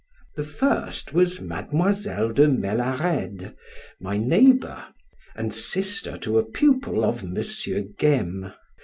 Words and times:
The 0.35 0.43
first 0.43 1.13
was 1.13 1.41
Mademoiselle 1.41 2.29
de 2.31 2.47
Mallarede, 2.47 3.53
my 3.99 4.17
neighbor, 4.17 4.87
and 5.35 5.53
sister 5.53 6.17
to 6.17 6.39
a 6.39 6.43
pupil 6.43 7.05
of 7.05 7.23
Monsieur 7.23 7.83
Gaime. 7.99 8.51